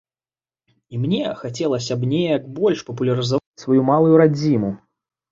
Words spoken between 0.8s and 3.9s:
І мне хацелася б неяк больш папулярызаваць сваю